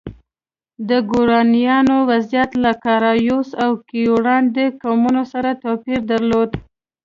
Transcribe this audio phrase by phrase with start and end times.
[0.89, 6.49] د ګورانیانو وضعیت له کارایوس او کیورانډي قومونو سره توپیر درلود.